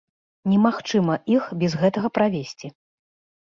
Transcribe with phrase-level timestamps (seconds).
[0.53, 2.67] Немагчыма іх без гэтага правесці.